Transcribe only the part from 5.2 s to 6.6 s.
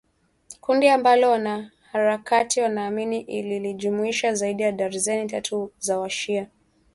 tatu za wa-shia